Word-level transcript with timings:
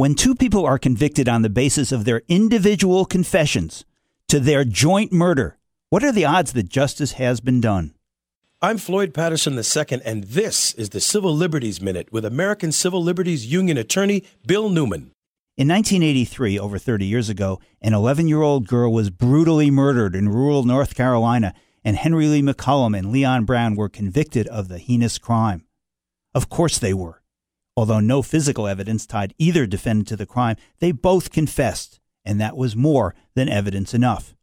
When 0.00 0.14
two 0.14 0.34
people 0.34 0.64
are 0.64 0.78
convicted 0.78 1.28
on 1.28 1.42
the 1.42 1.50
basis 1.50 1.92
of 1.92 2.06
their 2.06 2.22
individual 2.26 3.04
confessions 3.04 3.84
to 4.28 4.40
their 4.40 4.64
joint 4.64 5.12
murder, 5.12 5.58
what 5.90 6.02
are 6.02 6.10
the 6.10 6.24
odds 6.24 6.54
that 6.54 6.70
justice 6.70 7.12
has 7.20 7.42
been 7.42 7.60
done? 7.60 7.92
I'm 8.62 8.78
Floyd 8.78 9.12
Patterson 9.12 9.52
II, 9.58 10.00
and 10.02 10.24
this 10.24 10.72
is 10.72 10.88
the 10.88 11.02
Civil 11.02 11.34
Liberties 11.34 11.82
Minute 11.82 12.10
with 12.10 12.24
American 12.24 12.72
Civil 12.72 13.02
Liberties 13.02 13.52
Union 13.52 13.76
attorney 13.76 14.24
Bill 14.46 14.70
Newman. 14.70 15.12
In 15.58 15.68
1983, 15.68 16.58
over 16.58 16.78
30 16.78 17.04
years 17.04 17.28
ago, 17.28 17.60
an 17.82 17.92
11 17.92 18.26
year 18.26 18.40
old 18.40 18.66
girl 18.66 18.90
was 18.90 19.10
brutally 19.10 19.70
murdered 19.70 20.16
in 20.16 20.30
rural 20.30 20.64
North 20.64 20.94
Carolina, 20.94 21.52
and 21.84 21.98
Henry 21.98 22.26
Lee 22.26 22.40
McCollum 22.40 22.98
and 22.98 23.12
Leon 23.12 23.44
Brown 23.44 23.76
were 23.76 23.90
convicted 23.90 24.48
of 24.48 24.68
the 24.68 24.78
heinous 24.78 25.18
crime. 25.18 25.66
Of 26.34 26.48
course 26.48 26.78
they 26.78 26.94
were. 26.94 27.19
Although 27.76 28.00
no 28.00 28.22
physical 28.22 28.66
evidence 28.66 29.06
tied 29.06 29.34
either 29.38 29.66
defendant 29.66 30.08
to 30.08 30.16
the 30.16 30.26
crime, 30.26 30.56
they 30.80 30.92
both 30.92 31.30
confessed, 31.30 32.00
and 32.24 32.40
that 32.40 32.56
was 32.56 32.76
more 32.76 33.14
than 33.34 33.48
evidence 33.48 33.94
enough. 33.94 34.34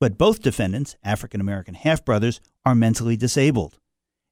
But 0.00 0.18
both 0.18 0.42
defendants, 0.42 0.96
African 1.02 1.40
American 1.40 1.74
half 1.74 2.04
brothers, 2.04 2.40
are 2.64 2.74
mentally 2.74 3.16
disabled. 3.16 3.78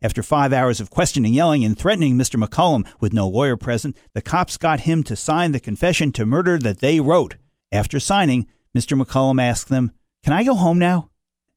After 0.03 0.23
five 0.23 0.53
hours 0.53 0.81
of 0.81 0.91
questioning, 0.91 1.33
yelling, 1.33 1.65
and 1.65 1.79
threatening 1.79 2.17
Mr. 2.17 2.43
McCollum 2.43 2.87
with 3.01 3.15
no 3.15 3.27
lawyer 3.27 3.57
present, 3.57 3.97
the 4.13 4.21
cops 4.21 4.59
got 4.59 4.81
him 4.81 5.03
to 5.05 5.17
sign 5.17 5.53
the 5.53 5.61
confession 5.61 6.13
to 6.13 6.27
murder 6.27 6.59
that 6.59 6.81
they 6.81 7.01
wrote. 7.01 7.37
After 7.73 7.99
signing, 7.99 8.47
Mr. 8.77 9.01
McCollum 9.01 9.41
asked 9.41 9.71
them, 9.71 9.93
Can 10.23 10.35
I 10.35 10.45
go 10.45 10.55
home 10.55 10.79
now? 10.79 11.11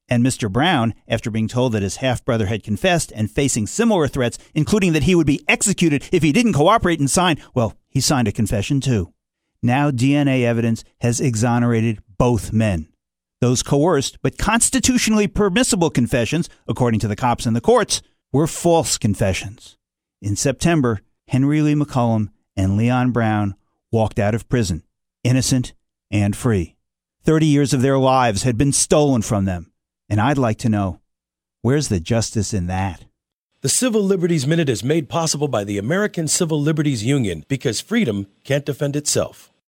And 0.08 0.24
Mr. 0.24 0.50
Brown, 0.50 0.94
after 1.06 1.30
being 1.30 1.48
told 1.48 1.72
that 1.72 1.82
his 1.82 1.96
half 1.96 2.24
brother 2.24 2.46
had 2.46 2.62
confessed 2.62 3.12
and 3.14 3.30
facing 3.30 3.66
similar 3.66 4.08
threats, 4.08 4.38
including 4.54 4.94
that 4.94 5.02
he 5.02 5.14
would 5.14 5.26
be 5.26 5.44
executed 5.46 6.08
if 6.12 6.22
he 6.22 6.32
didn't 6.32 6.54
cooperate 6.54 6.98
and 6.98 7.10
sign, 7.10 7.38
well, 7.54 7.74
he 7.90 8.00
signed 8.00 8.28
a 8.28 8.32
confession 8.32 8.80
too. 8.80 9.12
Now 9.62 9.90
DNA 9.90 10.44
evidence 10.44 10.82
has 11.00 11.20
exonerated 11.20 12.00
both 12.16 12.52
men. 12.52 12.88
Those 13.40 13.62
coerced 13.62 14.18
but 14.22 14.38
constitutionally 14.38 15.28
permissible 15.28 15.90
confessions, 15.90 16.48
according 16.66 17.00
to 17.00 17.08
the 17.08 17.16
cops 17.16 17.44
and 17.44 17.54
the 17.54 17.60
courts, 17.60 18.00
were 18.32 18.46
false 18.46 18.98
confessions. 18.98 19.76
In 20.22 20.36
September, 20.36 21.00
Henry 21.28 21.60
Lee 21.60 21.74
McCollum 21.74 22.30
and 22.56 22.76
Leon 22.76 23.12
Brown 23.12 23.54
walked 23.92 24.18
out 24.18 24.34
of 24.34 24.48
prison, 24.48 24.82
innocent 25.22 25.74
and 26.10 26.34
free. 26.34 26.76
Thirty 27.22 27.46
years 27.46 27.72
of 27.72 27.82
their 27.82 27.98
lives 27.98 28.42
had 28.42 28.56
been 28.56 28.72
stolen 28.72 29.22
from 29.22 29.44
them 29.44 29.67
and 30.08 30.20
I'd 30.20 30.38
like 30.38 30.58
to 30.58 30.68
know 30.68 31.00
where's 31.62 31.88
the 31.88 32.00
justice 32.00 32.54
in 32.54 32.66
that? 32.66 33.04
The 33.60 33.68
Civil 33.68 34.02
Liberties 34.02 34.46
Minute 34.46 34.68
is 34.68 34.84
made 34.84 35.08
possible 35.08 35.48
by 35.48 35.64
the 35.64 35.78
American 35.78 36.28
Civil 36.28 36.60
Liberties 36.60 37.04
Union 37.04 37.44
because 37.48 37.80
freedom 37.80 38.28
can't 38.44 38.64
defend 38.64 38.94
itself. 38.94 39.52